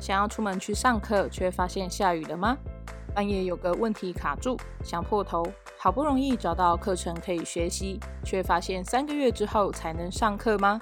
[0.00, 2.56] 想要出门去上课，却发现下雨了吗？
[3.14, 5.44] 半夜有个问题卡住，想破头，
[5.76, 10.80] 好不容易找到课程可以学习，却发现三个月之后才能上课吗？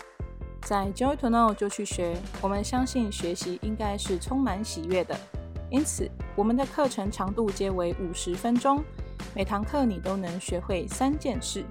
[0.63, 5.17] 在 Joy to Know 就去学，我们相信学习应该是充满喜悦的。
[5.71, 8.85] 因此，我们的课程长度皆为五十分钟，
[9.35, 11.65] 每堂课你都能学会三件事，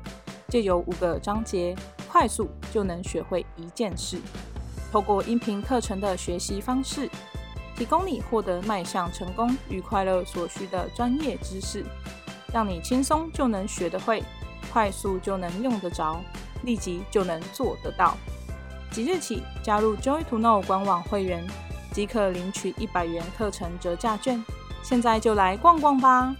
[0.47, 1.75] 借由五个章节，
[2.09, 4.17] 快速就能学会一件事。
[4.91, 7.09] 透过音频课程的学习方式，
[7.75, 11.83] 提供你获得迈向成功与快乐所需的专业知识，
[12.53, 14.23] 让你轻松就能学得会，
[14.71, 16.21] 快速就能用得着，
[16.63, 18.15] 立即就能做得到。
[18.91, 21.45] 即日起加入 Joy to Know 官网会员，
[21.91, 24.43] 即可领取一百元课程折价券。
[24.81, 26.33] 现在就来逛逛吧！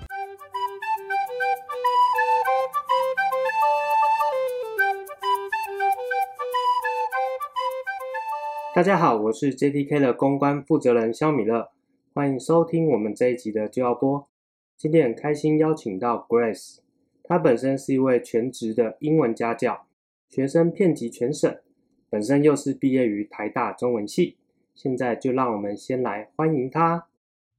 [8.76, 11.70] 大家好，我是 JDK 的公关负责人肖米勒，
[12.14, 14.28] 欢迎收听我们这一集的就要播。
[14.76, 16.80] 今天很开心邀请到 Grace，
[17.24, 19.86] 她本身是一位全职的英文家教，
[20.28, 21.58] 学生遍及全省，
[22.10, 24.36] 本身又是毕业于台大中文系。
[24.74, 27.08] 现在就让我们先来欢迎她。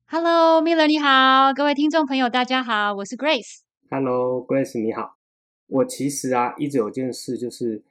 [0.08, 3.60] Hello，Miller 你好，各位听众朋友大家好，我是 Grace。
[3.90, 5.16] Hello，Grace 你好。
[5.66, 7.82] 我其实啊一直有件事，就是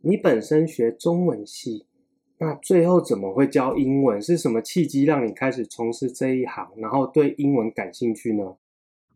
[0.00, 1.84] 你本身学中文系。
[2.44, 4.20] 那最后怎么会教英文？
[4.20, 8.44] 是什么契机让你开始从事这一行，然后对英文感兴趣呢？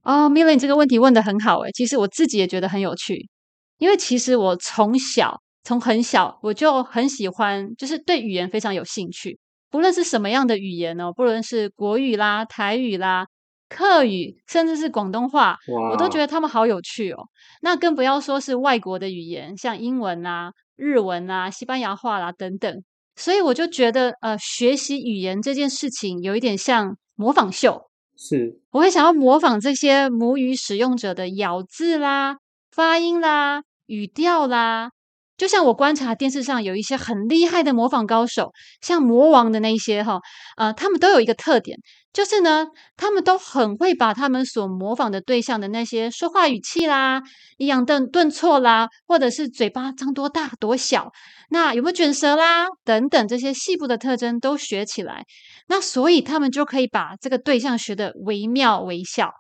[0.03, 1.71] 哦、oh，Milly，你这个问题问的很好诶。
[1.73, 3.29] 其实我自己也觉得很有趣，
[3.77, 9.39] 因为其实我从小从很小我就很喜欢，就是对语言非常有兴趣。
[9.71, 13.27] 不论是什么样的语言哦，不论是国语啦、台语啦、
[13.69, 15.59] 客语，甚至是广东话.
[15.91, 17.29] 我都觉得他们好有趣哦。
[17.61, 22.83] 那更不要说是外国的语言，像英文啦、日文啦、西班牙话啦等等。
[23.19, 32.37] 所以我就觉得，呃，学习语言这件事情有一点像模仿秀，是，我会想要模仿这些母语使用者的咬字啦、
[32.71, 34.91] 发音啦、语调啦。
[35.39, 40.21] 就像我观察电视上有一些很厉害的模仿高手，像魔王的那些哈，
[40.57, 41.79] 呃，他们都有一个特点，
[42.13, 42.67] 就是呢，
[42.97, 47.23] 他们都很会把他们所模仿的对象的那些说话语气啦、
[47.57, 51.13] 抑扬顿顿挫啦，或者是嘴巴张多大多小，
[51.51, 55.25] 那有没有卷舌啦等等这些细部的特征都学起来，
[55.69, 59.31] 那所以他们就可以把这个对象学得惟妙惟肖。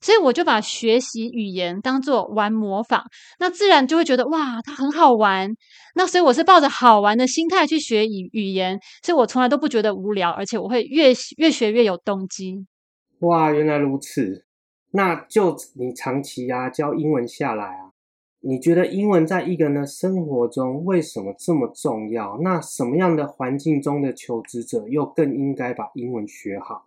[0.00, 3.02] 所以我就把学习语言当做玩模仿，
[3.38, 5.50] 那自然就会觉得哇，它很好玩。
[5.94, 12.66] 那所以我是抱着好玩的心态去学语语言，所以我从来都不觉得无聊，而且我会越越学越有动机。
[13.20, 14.44] 哇，原来如此。
[14.92, 17.90] 那就你长期啊教英文下来啊，
[18.40, 22.38] 你觉得英文在一个人的生活中为什么这么重要？
[22.42, 26.84] 那什么样的环境中的求职者又更应该把英文学好？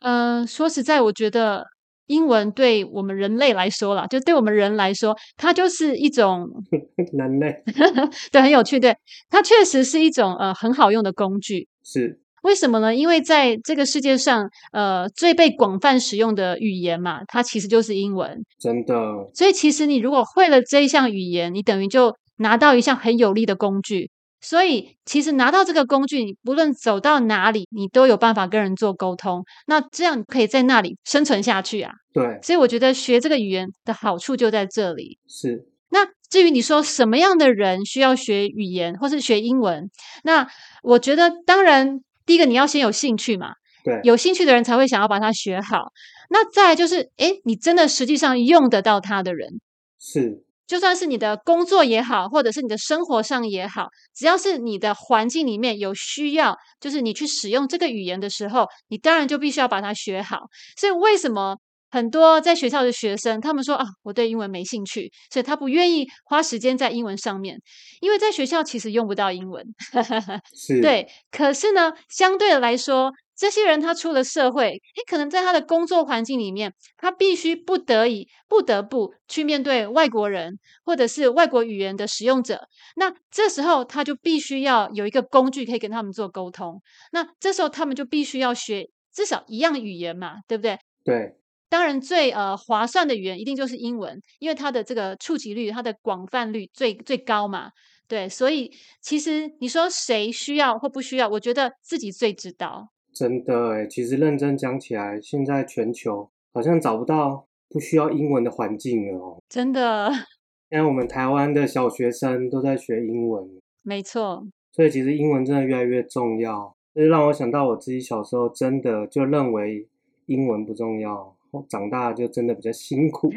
[0.00, 1.75] 嗯、呃，说实在，我觉得。
[2.06, 6.46] 英文对我们人类来说啦，就对我们人来说，它就是一种
[7.12, 7.62] 人类，
[8.30, 8.96] 对，很有趣，对，
[9.28, 11.68] 它确实是一种呃很好用的工具。
[11.82, 12.94] 是为什么呢？
[12.94, 18.40] 因为在这个世界上，呃，最被广泛使用的语言嘛，它其实就是英文。
[18.60, 18.94] 真的。
[19.34, 24.10] 所以其实你如果会了这一项语言，你等于就拿到一项很有力的工具。
[24.40, 29.44] 所以，其实拿到这个工具，你不论走到哪里，你都有办法跟人做沟通。
[29.66, 31.92] 那这样可以在那里生存下去啊。
[32.12, 32.38] 对。
[32.42, 35.18] 所以我觉得学这个语言的好处就在这里。
[35.26, 35.66] 是。
[35.88, 39.90] 那至于你说什么样的人需要学语言或是学英文，
[40.22, 40.46] 那
[40.82, 43.54] 我觉得当然第一个你要先有兴趣嘛。
[43.84, 44.00] 对。
[44.04, 45.92] 有兴趣的人才会想要把它学好。
[46.28, 49.60] 那再来就是，诶，你真的实际上用得到它的人。
[49.98, 50.42] 是。
[50.66, 60.38] 就算是你的工作也好，或者是你的生活上也好，只要是你的环境里面有需要，就是你去使用这个语言的时候，你当然就必须要把它学好。
[60.76, 61.56] 所以为什么
[61.90, 67.56] 很多在学校的学生，他们说啊，我对英文没兴趣，所以他不愿意花时间在英文上面，
[68.00, 69.64] 因为在学校其实用不到英文。
[70.52, 70.80] 是。
[70.80, 73.12] 对，可是呢，相对的来说。
[73.36, 82.66] 这些人他出了社会，诶，可能在他的工作环境里面，他必须不得已、不得不去面对外国人，或者是外国语言的使用者。
[82.96, 86.80] 那这时候他就必须要有一个工具可以跟他们做沟通。
[87.12, 90.78] 那这时候他们就必须要学至少一样语言嘛，对不对？
[91.04, 91.36] 对。
[91.68, 97.70] 当然最呃划算的语言一定就是英文，因为它的这个触及率、它的广泛率最最高嘛。
[98.08, 98.70] 对，所以
[99.02, 102.88] 其实你说谁需要或不需要，我觉得自己最知道。
[103.16, 109.38] 真的诶，其实认真讲起来，现在全球好像找不到不需要英文的环境了哦。
[109.48, 110.10] 真的，
[110.68, 113.48] 现在我们台湾的小学生都在学英文。
[113.82, 114.46] 没错。
[114.72, 116.76] 所以其实英文真的越来越重要。
[116.92, 119.88] 这就让我想到我自己小时候真的就认为
[120.26, 121.34] 英文不重要，
[121.70, 123.32] 长大就真的比较辛苦。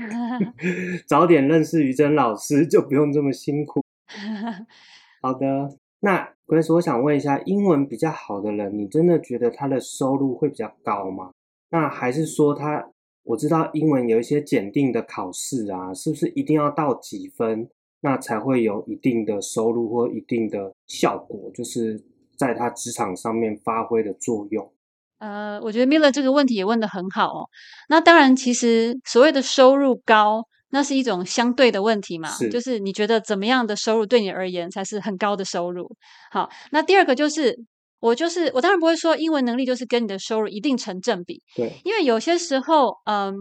[1.08, 3.82] 早点认识于真老师就不用这么辛苦。
[5.22, 11.30] 好的，那 Grace，我想问一下，英文比较好的人，你真的觉得他的收入会比较高吗？
[11.70, 12.90] 那还是说他，
[13.22, 17.70] 我知道英文有一些检定的考试啊，是不是一定要到几分，
[18.02, 22.04] 那才会有一定的收入或一定的效果，就是
[22.36, 24.74] 在他职场上面发挥的作用？
[25.20, 27.50] 呃，我觉得 Miller 这个问题也问得很好哦。
[27.90, 35.90] 那当然，其实所谓的收入高，那是一种相对的问题嘛，是就是你觉得怎么样的收入对你而言才是很高的收入？
[36.32, 37.56] 好，那第二个就是。
[38.02, 41.44] 我就是我，当然不会说英文能力就是跟你的收入一定成正比。
[41.54, 43.36] 对，因为有些时候，嗯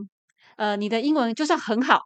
[0.57, 2.01] 呃，你的英文就算很好，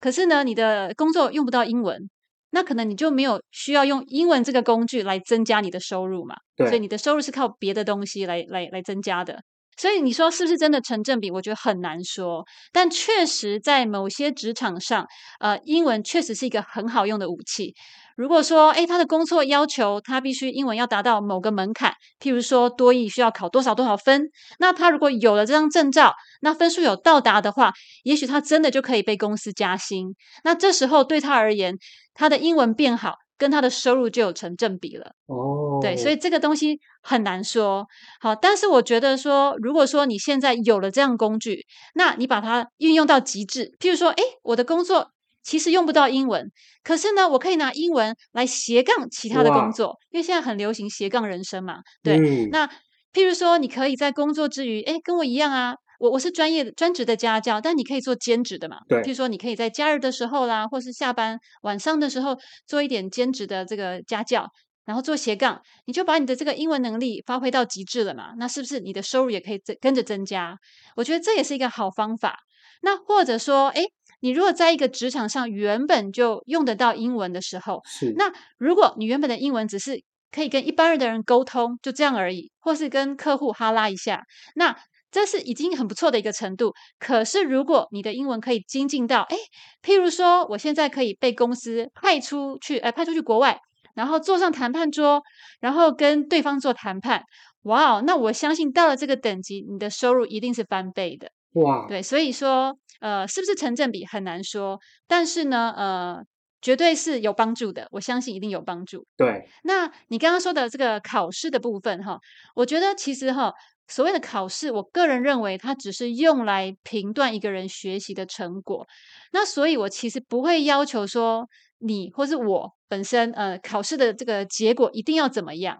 [0.00, 2.08] 可是呢，你的工作用不到英文，
[2.52, 6.34] 那可能你就没有需要用英文这个工具来增加你的收入嘛。
[6.56, 9.42] 对，所以你的收入是靠别的东西来来来增加的。
[9.78, 11.30] 所以你说是不是真的成正比？
[11.30, 12.44] 我觉得很难说。
[12.72, 15.06] 但确实在某些职场上，
[15.38, 17.74] 呃，英文确实是一个很好用的武器。
[18.16, 24.28] 如果说，诶，他的工作要求他必须英文要达到某个门槛，譬如说多益需要考多少多少分，
[24.58, 27.72] 那他如果有了这张证照，那分数有到达的话，
[28.02, 30.16] 也许他真的就可以被公司加薪。
[30.42, 31.76] 那这时候对他而言，
[32.12, 35.12] 他的英文变好，跟他的收入就有成正比了。
[35.26, 37.86] 哦，对，所以这个东西很难说。
[38.20, 41.64] 好，但是我觉得说，如果说你现在有了这样工具，
[41.94, 45.12] 那你把它运用到极致，譬如说，诶，我的工作。
[45.44, 46.50] 其实用不到英文，
[46.84, 51.76] 可是呢，我可以拿英文来斜杠其他的工作，因为现在很流行斜杠人生嘛。
[52.02, 52.66] 对，嗯、那
[53.14, 58.78] 譬如说，你可以在工作之余，哎，跟我一样啊，我我是专业专职的家教，但你可以做兼职的嘛。
[58.88, 62.36] 对，譬如说，你可以在假日的时候啦，或是下班晚上的时候
[62.66, 64.48] 做一点兼职的这个家教，
[64.84, 68.32] 然后做斜杠，你就把你的这个英文能力发挥到极致了嘛。
[68.38, 70.56] 那是不是你的收入也可以跟着增加？
[70.96, 72.38] 我觉得这也是一个好方法。
[72.82, 73.84] 那或者说，诶。
[74.20, 80.02] 你如果在一个职场上原本就用得到英文的时候，是那如果你原本的英文只是
[80.32, 84.24] 可以跟一般人的人沟通，就这样而已，或是跟客户哈拉一下，
[84.56, 84.76] 那
[85.10, 86.72] 这是已经很不错的一个程度。
[86.98, 89.36] 可是如果你的英文可以精进到，诶，
[89.82, 93.58] 譬如说我现在可以被公司派出去，呃，派出去国外，
[93.94, 95.22] 然后坐上谈判桌，
[95.60, 97.22] 然后跟对方做谈判，
[97.62, 101.30] 哇哦，那我相信到了这个等级，你的收入一定是翻倍的。
[101.54, 102.78] 哇，对，所以说。
[103.00, 104.76] 呃，是不是成正比很难说，
[105.06, 106.18] 但是呢，呃，
[106.60, 109.06] 绝对是有帮助的，我相信一定有帮助。
[109.16, 112.18] 对，那你刚刚说的这个考试的部分哈，
[112.56, 113.52] 我觉得其实哈，
[113.88, 118.86] 所谓的考试，我个人认为它只是用来评断一个人学习的成果。
[119.32, 121.48] 那所以，我其实不会要求说
[121.78, 125.78] 你或是我本身呃考试的这个结果一定要怎么样。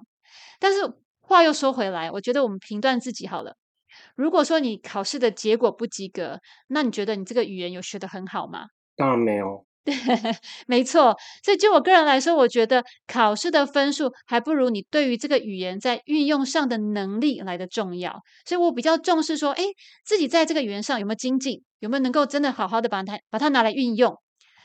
[0.58, 0.81] 但是
[1.20, 3.55] 话又说回来，我觉得我们评断自己好了。
[4.16, 8.66] 如果说你考试的结果不及格，那你觉得你这个语言有学得很好吗？
[8.96, 9.68] 当然没有。
[9.88, 9.94] 对，
[10.67, 11.17] 没错。
[11.43, 18.23] 所以就我个人来说，我觉得考试的分数还不如你对于这个语言在运用上的能力来的重要。
[18.44, 19.64] 所以我比较重视说，哎，
[20.05, 24.19] 自己在这个语言上有没有精进，有没有能够真的好好的把它把它拿来运用。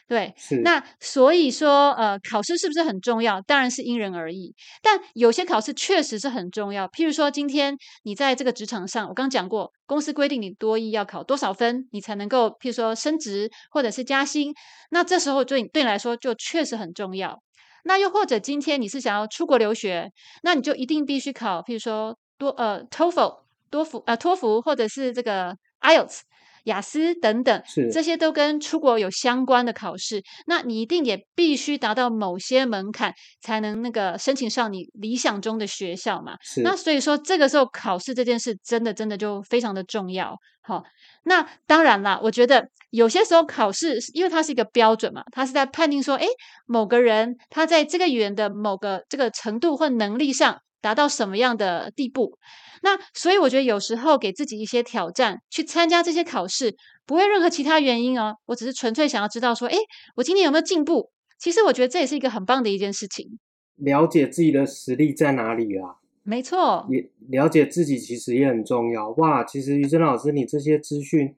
[0.05, 3.41] 对，那所以说，呃，考试是不是很重要？
[3.41, 4.53] 当然是因人而异。
[4.81, 6.87] 但有些考试确实是很重要。
[6.89, 14.53] 譬如说，今天你在这个职场上，我刚讲过，公司规定你多一要考多少分，你才能够，譬如说升职或者是加薪。
[14.91, 17.41] 那这时候对对你来说就确实很重要。
[17.85, 20.11] 那又或者今天你是想要出国留学，
[20.43, 23.39] 那你就一定必须考，譬如说多呃 TOEFL
[23.71, 26.19] 多福呃托福或者是这个 IELTS。
[26.63, 36.35] 雅思等等，是这些都跟出国有相关的考试，那你一定也必须达到某些门槛，才能那个申请上你理想中的学校嘛。
[36.41, 40.35] 是，那所以说这个时候考试这件事真的真的就非常的重要。
[40.65, 40.81] 好，
[41.25, 46.25] 那当然啦，我觉得有些时候考试，因为它是一个标准嘛，它是在判定说，诶，
[46.65, 52.37] 某个人他在这个语言的某个这个程度或能力上达到什么样的地步。
[52.81, 56.75] 那所以我觉得有时候给自己一些挑战，去参加这些考试，
[57.05, 58.35] 不为任何其他原因哦。
[58.47, 59.77] 我只是纯粹想要知道说，诶，
[60.17, 61.09] 我今天有没有进步？
[61.39, 63.39] 其实我觉得这也是一个很棒的一件事情。
[63.77, 65.95] 了解自己的实力在哪里啊？
[66.23, 69.09] 没错，也了解自己其实也很重要。
[69.11, 71.33] 哇，其实于真老师，你这些资讯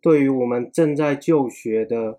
[0.00, 2.18] 对于我们正在就学的，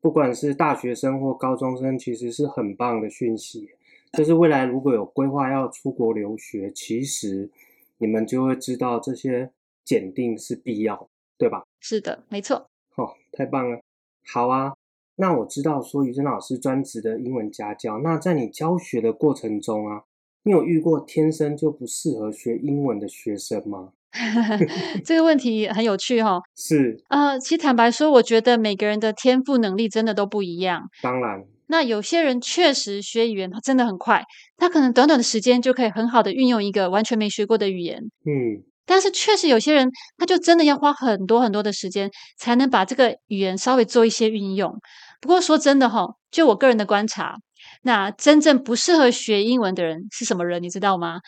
[0.00, 3.70] 不管是大学生或高中生，其实是很棒的讯息。
[4.16, 7.50] 就是未来如果有规划要出国留学，其实。
[7.98, 9.52] 你们就会知道这些
[9.84, 11.62] 检定是必要，对吧？
[11.80, 12.68] 是的，没错。
[12.96, 13.80] 哦，太棒了。
[14.26, 14.74] 好啊，
[15.14, 20.02] 那我知道说于真老师专职的英文家教，那在你教学的过程中啊，
[20.42, 23.92] 你有遇过天生就不适合学英文的学生吗？
[25.04, 26.42] 这个问题很有趣哈、哦。
[26.56, 30.90] 是，呃，其实坦白说，我觉得每个人的天赋能力真的都不一样。
[31.00, 34.22] 当然，那有些人确实学语言他真的很快，
[34.56, 37.98] 他可能短短的时间就可以很好的运用一个完全没学过的语言。
[38.26, 44.78] 嗯，但是确实有些人，他就真的要花很多很多的时间，才能把这个语言稍微做一些运用。
[45.20, 47.36] 不过说真的哈、哦，就我个人的观察，
[47.82, 50.62] 那真正不适合学英文的人是什么人？
[50.62, 51.20] 你知道吗？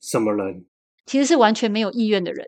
[0.00, 0.64] 什么人？
[1.06, 2.46] 其实是完全没有意愿的人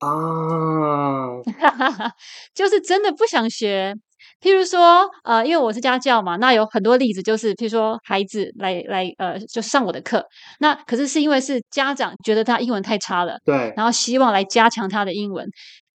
[0.00, 1.40] 啊，
[2.54, 3.94] 就是真的不想学。
[4.40, 10.24] 譬如说，呃，因为我是家教嘛，那有很多例子，就是譬如说孩子来来，呃，就上我的课，
[10.60, 15.46] 那可是是因为是家长觉得他英文太差了，对，然后希望来加强他的英文，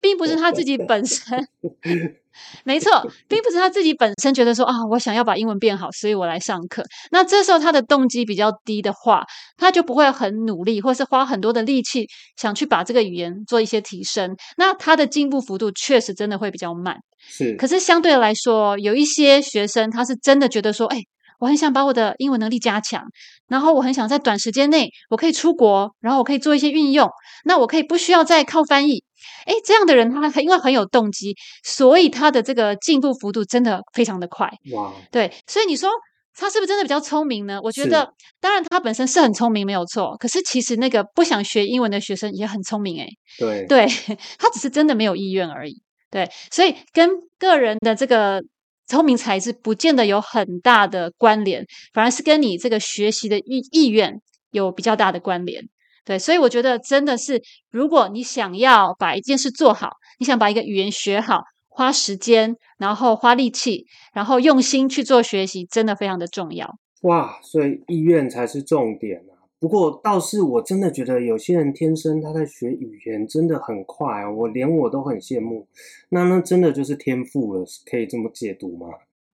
[0.01, 1.47] 并不是他自己本身。
[2.63, 2.93] 没错，
[3.27, 6.85] 并不是他自己本身觉得说啊，我想要把英文变好，所以我来上课。
[7.11, 9.25] 那这时候他的动机比较低的话，
[9.57, 14.37] 他就不会很努力，或是花很多的力气想去把这个语言做一些提升。
[14.57, 16.97] 那他的进步幅度确实真的会比较慢。
[17.27, 20.99] 是，可是相对来说，有一些学生他是真的觉得说，哎，
[21.41, 23.03] 我很想把我的英文能力加强，
[23.49, 27.11] 然后我很想在短时间内我可以出国，然后我可以做一些运用，
[27.45, 29.03] 那我可以不需要再靠翻译。
[29.49, 34.47] 哎，这样的人他因为很有动机，所以他的这个进步幅度真的非常的快。
[34.73, 35.91] 哇，对，所以你说
[36.35, 37.59] 他是不是真的比较聪明呢？
[37.63, 40.15] 我觉得，当然他本身是很聪明，没有错。
[40.19, 43.87] 可是其实那个不想学英文的学生也很聪明，哎，对，对，
[44.39, 45.83] 他只是真的没有意愿而已。
[46.11, 48.43] 对，所以跟个人的这个
[48.87, 55.65] 聪明才智不见得有很大的关联，反而是跟你这个学习的意意愿有比较大的关联。
[56.09, 63.85] 对，所以我觉得真的是，如果你想要把一件事做好，你想把一个语言学好，花时间，然后花力气，
[64.15, 66.79] 然后用心去做学习，真的非常的重要。
[67.03, 69.37] 哇，所以意愿才是重点啊。
[69.61, 75.67] 不过倒是我真的觉得有些人天生他在学语言真的很快哦，我连我都很羡慕。
[76.09, 78.87] 那那真的就是天赋了，可以这么解读吗？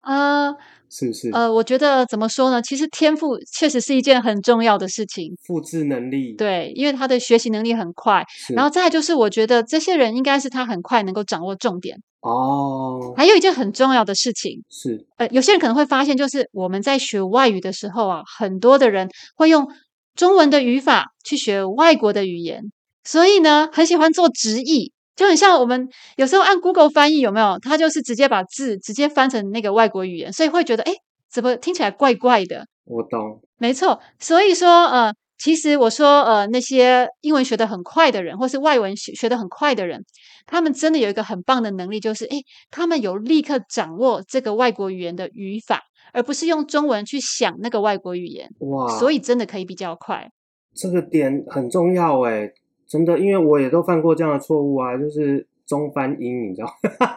[0.03, 0.57] 啊、呃，
[0.91, 1.31] 是不是？
[1.31, 2.61] 呃，我觉得怎么说呢？
[2.61, 5.33] 其实天赋确实是一件很重要的事情。
[5.43, 8.25] 复制能力，对，因为他的学习能力很快。
[8.55, 11.97] 然后再来就是，我觉得这些人应该是他很快能够掌握重点。
[12.21, 13.15] 哦。
[13.17, 19.67] 还有一件很重要的事情是，呃，有些人可能会发现，就是我们在学外语的时候啊，很多的人会用
[20.15, 22.61] 中文的语法去学外国的语言，
[23.05, 24.93] 所以呢，很喜欢做直译。
[25.15, 27.59] 就很像我们有时候按 Google 翻译，有没有？
[27.61, 30.93] 它就是直接把字直接翻成那个外国语言，所以会觉得，哎，
[31.31, 32.67] 怎么听起来怪怪的？
[32.85, 34.01] 我懂，没错。
[34.19, 40.03] 所以说，呃，其实我说，呃，那些英文学得很快的人，或是外文学学得很快的人，
[40.47, 42.39] 他们真的有一个很棒的能力，就是，哎，
[42.71, 48.49] 他们有立刻掌握这个外国语言的语法，而不是用中文去想那个外国语言。
[48.61, 50.29] 哇，所以真的可以比较快。
[50.75, 52.51] 这个点很重要，诶。
[52.93, 56.69] 真的，因为我也都犯过这样的错误啊，就是中翻英，你知道？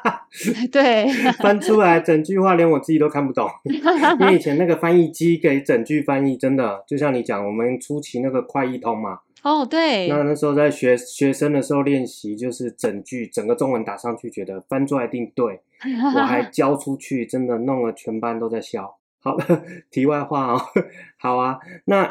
[0.71, 3.45] 对，翻出来整句话连我自己都看不懂。
[4.21, 9.19] 因为以前那个翻译机给整句翻译，真的就像你讲，我们初期那个快译通嘛。
[9.43, 10.07] 哦，对。
[10.07, 15.59] 那那时候在学学生的时候练习，就是整句整个中文打上去，觉得翻出来一定对。
[16.15, 18.95] 我还教出去，真的弄了全班都在笑。
[19.19, 19.35] 好，
[19.91, 20.61] 题外话哦，
[21.17, 21.59] 好啊。
[21.83, 22.09] 那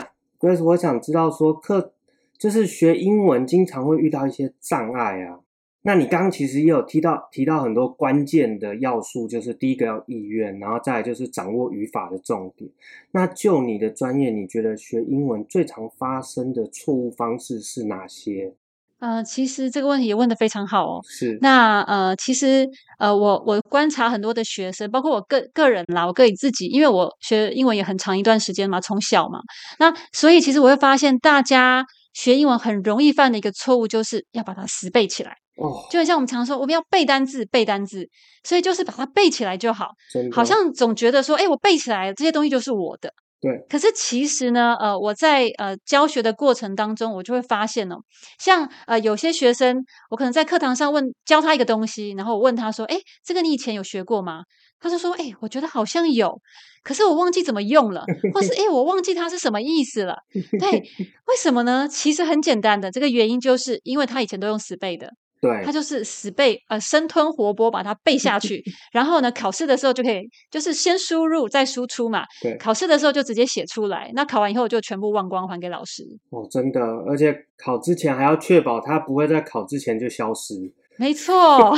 [0.67, 1.93] 我想知道说课。
[2.39, 5.41] 就是学英文经常会遇到一些障碍啊。
[5.87, 12.71] 那你刚刚其实也有提到提到很多关键的要素，就是第一个要意愿，然后再来就是掌握语法的重点。
[13.11, 18.55] 那就你的专业，你觉得学英文最常发生的错误方式是哪些？
[18.99, 21.01] 呃，其实这个问题也问得非常好哦。
[21.07, 21.37] 是。
[21.43, 22.67] 那呃，其实
[22.99, 29.41] 呃，我我观察很多的学生，包括我个个人啦，我个人自己，因为我学英文也很长一段时间嘛，从小嘛，
[29.79, 31.85] 那所以其实我会发现大家。
[32.15, 35.37] 学英文很容易犯的一个错误，就是要把它死背起来。
[35.57, 38.09] 哦，就很像我们常说，我们要背单字，背单字，
[38.43, 39.91] 所以就是把它背起来就好。
[40.33, 43.13] 好像总觉得说，哎，我背起来这些东西就是我的。
[43.41, 43.53] 对。
[43.69, 47.97] 可是其实呢，呃，我在呃教学的过程当中，我就会发现哦，
[48.39, 54.43] 像呃有些学生，我可能在课堂上问教他一个东西，然后我问他说，哎，这个你以前有学过吗？
[54.85, 56.39] 他就说，哎，我觉得好像有。
[56.83, 60.19] 可是我忘记怎么用了， 或是诶，我忘记它是什么意思了。
[60.61, 61.89] 对，为什么呢？
[61.89, 65.11] 其实很简单的，这个原因就是因为他以前都用死背的，
[65.41, 68.63] 对，他就是死背，呃，生吞活剥把它背下去，
[68.93, 72.25] 然后呢，考试的时候就可以，就是先输入再输出嘛。
[72.43, 76.05] 对，考试的时候就直接写出来，那考完以后就全部忘光还给老师。
[76.29, 80.71] 哦，真的，而且考之前还要确保它不会在考之前就消失。
[80.99, 81.75] 没错，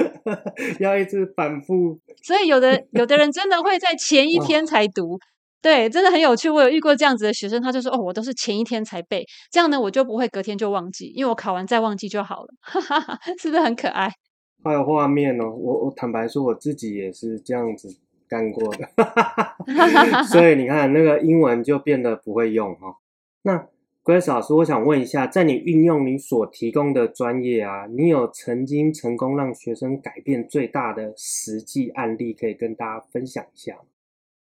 [0.80, 1.98] 要一直反复。
[2.22, 5.18] 所以有的 有的人真的会在前一天才读，
[5.60, 6.48] 对，真的很有趣。
[6.48, 12.48] 我有遇过这样子的学生，他就说：“哦，我都是前一天才背，这样呢，我就不会隔天就忘记，因为我考完再忘记就好了。
[13.40, 14.10] ”是不是很可爱？
[14.64, 15.44] 还有画面哦。
[15.50, 17.88] 我我坦白说，我自己也是这样子
[18.28, 18.88] 干过的。
[20.24, 22.96] 所以你看，那个英文就变得不会用哈。
[23.42, 23.66] 那
[24.10, 33.82] 各位老师，我想问一下，在你运用你所提供的专业啊，你有曾经成功让学生改变最大的实际案例，可以跟大家分享一下吗？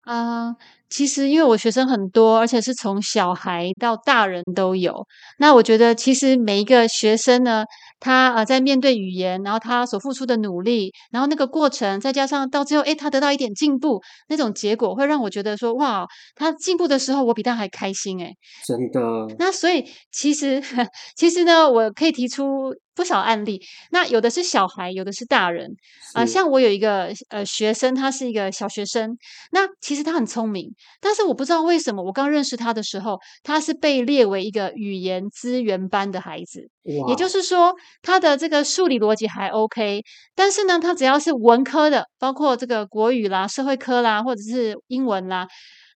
[0.02, 0.58] 啊、
[0.94, 5.08] 其实因为我学生很多，而且是从小孩到大人都有。
[5.40, 7.66] 那我觉得，其实每一个学生呢，
[8.00, 18.36] 他呃在面对语言，然后他所付出的努力，然后那个过程，再加上到最后，诶，他得到一点进步，那种结果会让我觉得说，哇，他进步的时候，我比他还开心诶。
[18.68, 19.02] 真的。
[19.40, 20.62] 那所以其实
[21.18, 22.76] 其实呢，我可以提出。
[22.96, 23.60] 不少案例，
[23.90, 25.66] 那有的是小孩，有的是大人
[26.14, 26.28] 啊、呃。
[26.28, 29.18] 像我有一个呃学生，他是一个小学生，
[29.52, 30.70] 那其实他很聪明，
[31.02, 36.70] 但是我不知道为什么，我刚认识他的时候，他是被列为一个语言资源班的孩子。
[37.08, 40.02] 也就是说，他的这个数理逻辑还 OK，
[40.36, 45.48] 但是呢，他只要是文科的，包括这个国语啦、社会科啦，或者是英文啦，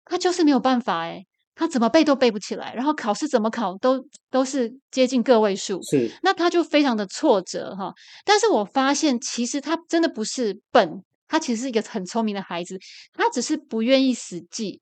[0.06, 1.26] 他就是没有办法诶
[1.56, 7.92] 他怎么背都背不起来，然后考试怎么考都都是接近个位数，是，那他就非常的挫折哈。
[8.24, 12.78] 但是我发现，其实他真的不是笨，他其实是一个很聪明的孩子，
[13.14, 14.82] 他只是不愿意死记，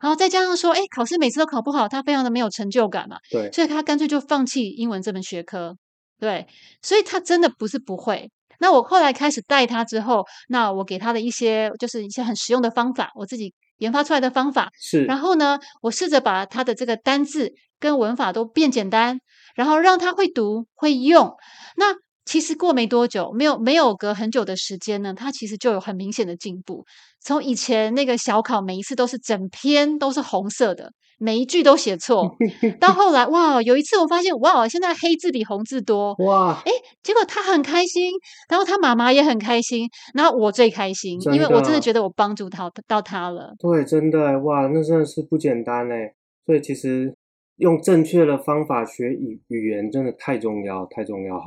[0.00, 5.76] 然后再加上说，哎，考试每次都考不好，他非常的没有成就感嘛，对，所以他干脆就放弃英文这门学科，
[6.18, 6.46] 对，
[6.82, 8.30] 所以他真的不是不会。
[8.58, 13.54] 那我后来开始带他之后，那我给他的一些就是一些很实用的方法，我自己。
[13.80, 19.18] 研发出来的方法是，然后呢，我试着把他的这个单字跟文法都变简单，
[19.54, 21.34] 然后让他会读会用。
[21.76, 26.84] 那其实过没多久，没有没有隔很久的时间呢，他其实就有很明显的进步。
[27.20, 30.92] 从以前那个小考，每一次都是整篇都是红色的。
[31.22, 32.34] 每一句都写错，
[32.80, 36.72] 到后来哇，有一次我发现哇，现在黑字比红字多哇，诶，
[37.02, 38.10] 结果他很开心，
[38.48, 43.54] 然后他妈妈也很开心，然后我最开心，因为我真的觉得我帮助到到他了。
[43.58, 46.14] 对，真的哇，那真的是不简单哎。
[46.46, 47.14] 所以其实
[47.56, 51.38] 用正确的方法学语语言真的太重要，太重要。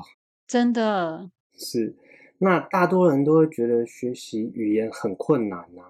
[0.48, 1.96] 真的是，
[2.38, 5.90] 那大多人都会觉得学习语言很困难呐、啊。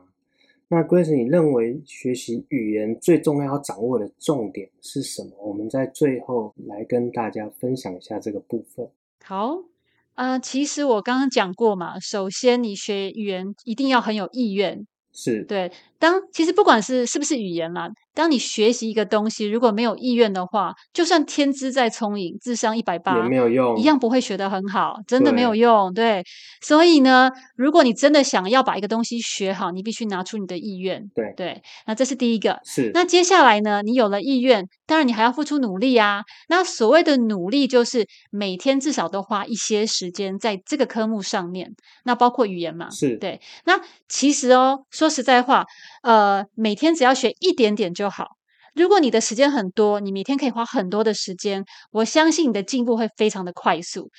[0.69, 5.31] 那 Grace，你认为学习语言最重要要掌握的重点是什么？
[5.39, 8.89] 我们在最后来跟大家分享一下这个部分。
[9.23, 9.57] 好，
[10.15, 14.87] 呃，其实我刚刚讲过嘛，首先你学语言一定要很有意愿。
[15.11, 15.71] 是，对。
[15.99, 25.93] 当其实不管是是不是语言啦，当你学习一个东西，如果没有意愿的话，就算天资再聪颖，智商一百八也没有用，一样不会学得很好，真的没有用。
[25.93, 26.25] 对，对，
[26.61, 31.03] 所以呢，如果你真的想要把一个东西学好，你必须拿出你的意愿。
[31.15, 32.59] 对对，那这是第一个。
[32.63, 32.91] 是。
[32.93, 36.21] 那接下来呢，你有了意愿，当然你还要付出努力啊。
[36.49, 41.71] 那所谓的努力，就是每天至少都花一些时间在这个科目上面。
[42.03, 42.89] 那包括语言嘛？
[42.89, 43.17] 是。
[43.17, 43.41] 对。
[43.65, 45.65] 那其实哦，说实在话。
[46.03, 48.27] 呃，每天只要学一点点就好。
[48.75, 54.09] 如果你的时间很多，你每天可以花很多的时间，我相信你的进步会非常的快速。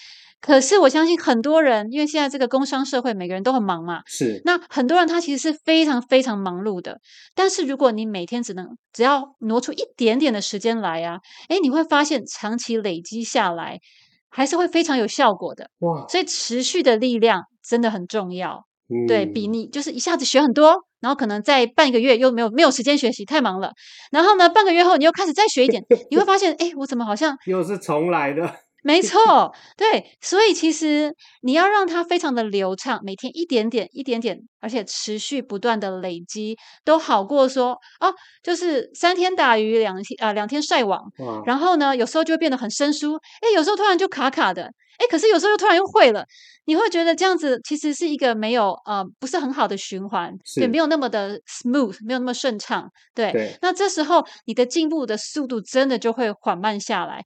[0.40, 4.42] 可是我相信很多人，因为现在这个工商社会，每个人都很忙嘛，是。
[4.44, 7.00] 那很多人他其实是非常非常忙碌的。
[7.34, 11.18] 但是如果你每天只能只要挪出一点点的时间来啊，
[11.48, 13.80] 诶，你会发现长期累积下来，
[14.28, 15.70] 还是会非常有效果的。
[15.78, 16.06] 哇！
[16.08, 18.66] 所以持续的力量真的很重要。
[18.88, 23.72] 嗯、对，比你就是一下子学很多，然后可能在半个月又没有没有时间学习，太忙了。
[24.10, 28.42] 然后呢，半个月后你又开始再学一点，你会发现，哎，我怎么好像又是重来的？
[28.84, 41.02] 没错，对，所以其实你要让它非常的流畅，每天一点点、一点点，而且持续不断的累积，都好过说哦，就是三天打鱼两天啊、呃、两天晒网，
[41.46, 44.70] 然后呢，有时候就会变得很生疏，哎，有时候突然就卡卡的。
[44.96, 46.24] 哎，可是有时候又突然又会了，
[46.66, 53.58] 你会觉得这样子其实是一个没有呃不是很好的循环，对，没有那么的 smooth，没有那么顺畅，对，对。
[53.60, 57.24] 那这时候你的进步的速度真的就会缓慢下来。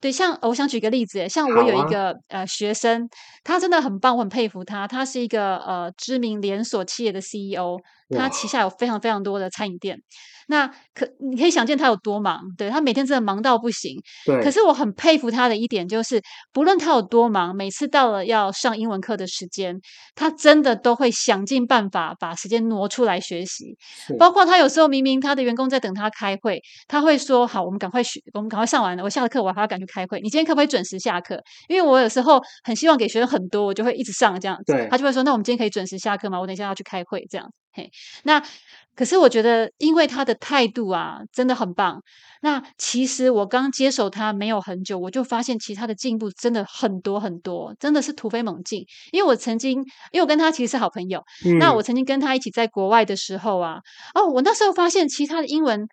[0.00, 3.08] 对，像我想举个例子，像我有一个、啊、呃学生，
[3.42, 4.86] 他真的很棒，我很佩服他。
[4.86, 7.78] 他是一个呃知名连锁企业的 CEO，
[8.10, 9.98] 他旗下有非常非常多的餐饮店。
[10.46, 13.96] 那可你可以想见他有多忙，对，他每天真的忙到不行。
[14.26, 14.42] 对。
[14.42, 16.20] 可是我很佩服他的一点就是，
[16.52, 19.80] 不论他有多忙，每次到了要上英文课的时间，
[20.14, 23.74] 他真的都会想尽办法把时间挪出来学习。
[24.18, 30.20] 包括他有时候明明他的员工在等他开会，他会说：“好，我们赶快学，我们赶快上完了，我下了课我还要赶去开会。
[30.20, 31.42] 你今天可不可以准时下课？
[31.68, 34.88] 因为我有时候很希望给学生很多，我就会一直上这样子。”对。
[34.90, 36.38] 他就会说：“那我们今天可以准时下课吗？
[36.38, 37.50] 我等一下要去开会。”这样。
[37.74, 37.90] 嘿，
[38.22, 38.40] 那
[38.94, 42.00] 可是我觉得，因为他的态度啊，真的很棒。
[42.40, 48.84] 那其实我刚接手他没有很久，我就发现其实他的进步真的很多很多，真的是突飞猛进。
[49.10, 49.80] 因为我曾经，
[50.12, 53.78] 因为我跟他其实是好朋友，嗯、那我曾经跟他一起在国外的时候啊，
[54.14, 55.88] 哦，我那时候发现其他的英文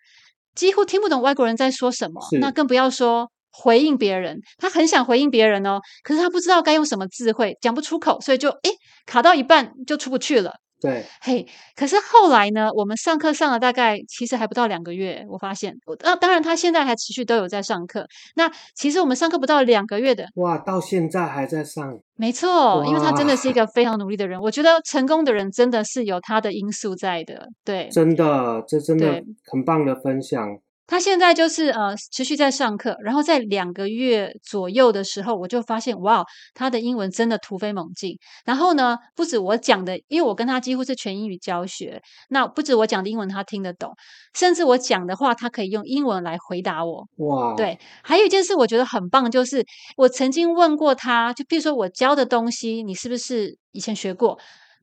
[0.54, 4.38] 几乎听不懂外国人在说什么，那更不要说回应别人。
[4.58, 8.70] 他很想回应别人哦，可是他不知道该用什么智慧，讲不出口，所以就诶
[9.08, 10.54] 卡到一半就出不去了。
[10.82, 12.72] 对，嘿，可是后来呢？
[12.74, 18.08] 我们上课上了大概其实还不到两个月，我发现，那、啊、当然他现在还持续都有在上课。
[18.36, 24.40] 那其实我们上课不到两个月的，哇，到现在还在上，没错，因为他真的是一个非常努力的人。
[24.42, 30.58] 我觉得成功的人真的是有他的因素在的，对，真的，这真的很棒的分享。
[30.92, 36.22] 他现在就是呃持续在上课，然后在两个月左右的时候，我就发现哇，
[36.54, 38.18] 他的英文真的突飞猛进。
[38.44, 43.90] 然后呢，不止我讲的，因为我跟他几乎是全英语教学，那不止我讲的英文他听得懂，
[44.34, 47.08] 甚至我讲的话他可以用英文来回答我。
[47.20, 54.38] 哇，对，还有一件事我觉得很棒，就是我曾经问过他，就比如说我教的东西，你是不是以前学过？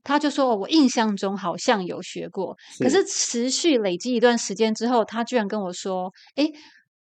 [0.08, 6.50] 他就说：“我印象中好像有学过，可是持续累积一段时间之后，他居然跟我说：‘诶，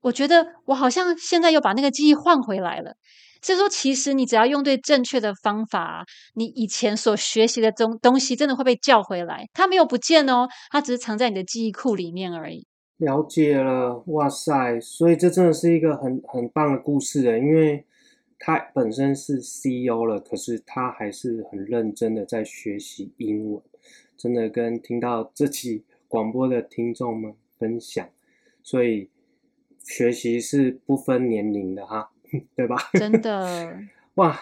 [0.01, 2.93] 我觉得我好像现在又把那个记忆换回来了。’
[3.41, 9.47] 所以说，其实你只要用对正确的方法，你以前所学习的东东西真的会被叫回来。
[9.53, 14.79] 它没有不见哦，它只是藏在你的记忆库里面而已。”了解了，哇塞！
[14.79, 17.83] 所以这真的是一个很很棒的故事诶，因为。
[18.45, 23.61] 他本身是 CEO 了，可是他还是很认真的在学习英文，
[24.17, 28.09] 真的跟听到这期广播的听众们分享，
[28.61, 29.09] 所以
[29.81, 32.11] 学习是不分年龄的哈，
[32.53, 32.75] 对吧？
[32.95, 33.79] 真的，
[34.15, 34.37] 哇，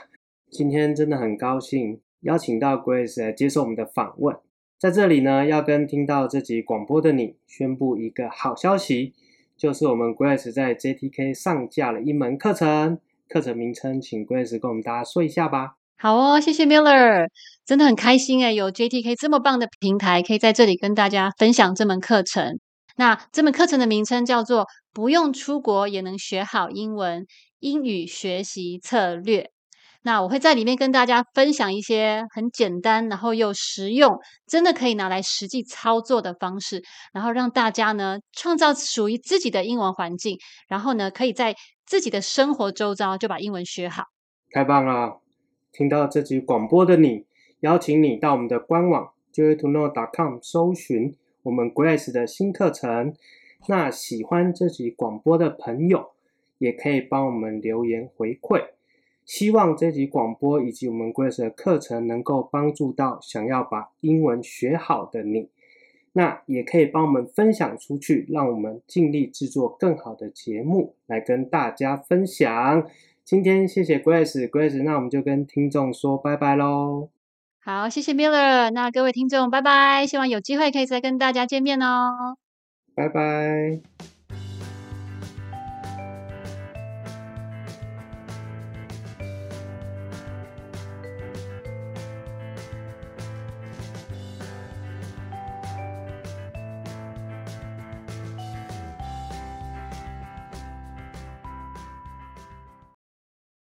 [0.49, 4.35] 今天真的很高兴邀请到 Grace 来接受我们的访问，
[4.79, 9.13] 在这里呢，要跟听到这集广播的你宣布一个好消息，
[9.55, 12.97] 就是我们 Grace 在 JTK 上架了一门课程。
[13.31, 15.69] 课程名称，请 Grace 跟我们大家说一下吧。
[15.97, 17.27] 好哦，谢谢 Miller，
[17.65, 22.59] 真的很开心诶，有 JTK 这么棒的平台，可以在这里跟大家分享这门课程。
[22.97, 27.25] 那这门课程的名称叫做“不用出国也能学好英文
[27.59, 29.49] 英语学习策略”。
[30.03, 34.17] 那我会在里面跟大家分享一些很简单，然后又实用，
[34.47, 41.55] 真的可以拿来实际操作的方式，然后让大家呢创造属于自己的英文环境，然后呢可以在
[41.91, 44.05] 自己的生活周遭就把英文学好。
[44.49, 45.19] 太棒了！
[45.73, 47.25] 听到这集广播的你，
[47.59, 53.13] 邀请你到我们的官网 joytoknow.com 搜寻我们 Grace 的新课程。
[53.67, 56.11] 那喜欢这集广播的朋友，
[56.59, 58.67] 也可以帮我们留言回馈。
[59.25, 65.49] 希望这集广播以及我们 Grace 的课程能够帮助到想要把英文学好的你，
[66.13, 72.87] 那也可以帮我们分享出去，让我们尽力制作更好的节目来跟大家分享。
[73.23, 77.09] 今天谢谢 Grace，Grace，那我们就跟听众说拜拜喽。
[77.63, 82.35] 好，谢谢 Miller，那各位听众拜拜，希望有机会可以再跟大家见面哦。
[82.95, 83.79] 拜拜。